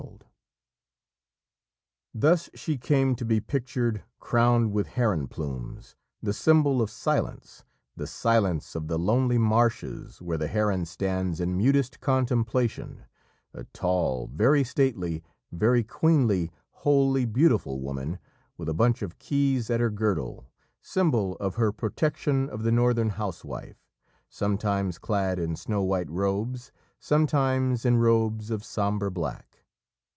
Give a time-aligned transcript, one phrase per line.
[2.13, 5.27] [Illustration: FREYA SAT SPINNING THE CLOUDS] Thus she came to be pictured crowned with heron
[5.29, 7.63] plumes, the symbol of silence
[7.95, 13.05] the silence of the lonely marshes where the heron stands in mutest contemplation
[13.53, 18.19] a tall, very stately, very queenly, wholly beautiful woman,
[18.57, 20.45] with a bunch of keys at her girdle
[20.81, 23.81] symbol of her protection of the Northern housewife
[24.29, 29.47] sometimes clad in snow white robes, sometimes in robes of sombre black.